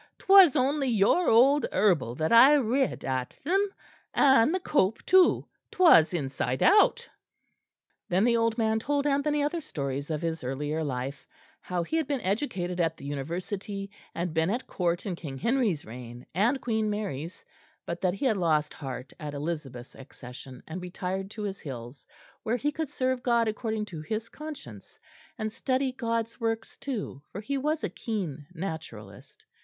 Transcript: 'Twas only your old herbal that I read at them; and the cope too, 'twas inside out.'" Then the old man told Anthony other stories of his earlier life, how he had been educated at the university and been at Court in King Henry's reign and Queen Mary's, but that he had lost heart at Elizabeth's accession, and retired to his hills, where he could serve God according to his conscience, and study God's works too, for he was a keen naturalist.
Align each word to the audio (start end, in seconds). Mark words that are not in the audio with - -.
'Twas 0.17 0.55
only 0.55 0.87
your 0.87 1.29
old 1.29 1.67
herbal 1.71 2.15
that 2.15 2.31
I 2.31 2.55
read 2.55 3.05
at 3.05 3.37
them; 3.43 3.69
and 4.15 4.51
the 4.51 4.59
cope 4.59 5.05
too, 5.05 5.45
'twas 5.69 6.11
inside 6.11 6.63
out.'" 6.63 7.07
Then 8.09 8.23
the 8.23 8.35
old 8.35 8.57
man 8.57 8.79
told 8.79 9.05
Anthony 9.05 9.43
other 9.43 9.61
stories 9.61 10.09
of 10.09 10.19
his 10.23 10.43
earlier 10.43 10.83
life, 10.83 11.27
how 11.61 11.83
he 11.83 11.97
had 11.97 12.07
been 12.07 12.19
educated 12.21 12.79
at 12.79 12.97
the 12.97 13.05
university 13.05 13.91
and 14.15 14.33
been 14.33 14.49
at 14.49 14.65
Court 14.65 15.05
in 15.05 15.15
King 15.15 15.37
Henry's 15.37 15.85
reign 15.85 16.25
and 16.33 16.59
Queen 16.61 16.89
Mary's, 16.89 17.45
but 17.85 18.01
that 18.01 18.15
he 18.15 18.25
had 18.25 18.37
lost 18.37 18.73
heart 18.73 19.13
at 19.19 19.35
Elizabeth's 19.35 19.93
accession, 19.93 20.63
and 20.67 20.81
retired 20.81 21.29
to 21.29 21.43
his 21.43 21.59
hills, 21.59 22.07
where 22.41 22.57
he 22.57 22.71
could 22.71 22.89
serve 22.89 23.21
God 23.21 23.47
according 23.47 23.85
to 23.85 24.01
his 24.01 24.29
conscience, 24.29 24.99
and 25.37 25.51
study 25.53 25.91
God's 25.91 26.39
works 26.39 26.75
too, 26.79 27.21
for 27.31 27.39
he 27.39 27.55
was 27.59 27.83
a 27.83 27.89
keen 27.91 28.47
naturalist. 28.55 29.45